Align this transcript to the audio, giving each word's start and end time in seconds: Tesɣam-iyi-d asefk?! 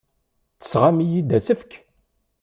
Tesɣam-iyi-d 0.59 1.29
asefk?! 1.37 1.71